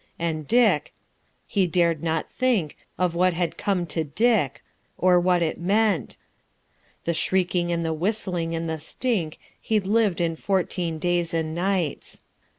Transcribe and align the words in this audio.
And 0.17 0.47
Dick.... 0.47 0.93
He 1.45 1.67
dared 1.67 2.01
not 2.01 2.27
think 2.31 2.75
Of 2.97 3.13
what 3.13 3.35
had 3.35 3.55
come 3.55 3.85
to 3.93 4.03
Dick.... 4.03 4.63
or 4.97 5.19
what 5.19 5.43
it 5.43 5.59
meant 5.59 6.17
The 7.03 7.13
shrieking 7.13 7.71
and 7.71 7.85
the 7.85 7.93
whistling 7.93 8.55
and 8.55 8.67
the 8.67 8.79
stink 8.79 9.37
He'd 9.61 9.85
lived 9.85 10.19
in 10.19 10.35
fourteen 10.35 10.97
days 10.97 11.35
and 11.35 11.53
nights. 11.53 12.23